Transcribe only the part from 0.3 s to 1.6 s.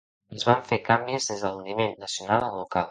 Es van fer canvis des